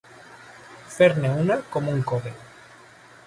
Fer-ne 0.93 1.33
una 1.43 1.57
com 1.75 1.91
un 1.93 2.01
cove. 2.13 2.35